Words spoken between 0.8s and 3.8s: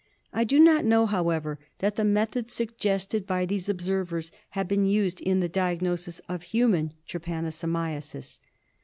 know, however, that the methods suggested by these